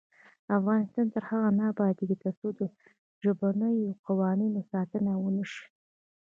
افغانستان 0.57 1.05
تر 1.13 1.23
هغو 1.29 1.49
نه 1.57 1.63
ابادیږي، 1.73 2.15
ترڅو 2.23 2.47
د 2.59 2.61
ژبنیو 3.23 3.97
قوانینو 4.05 4.59
ساتنه 4.71 5.11
ونشي. 5.17 5.65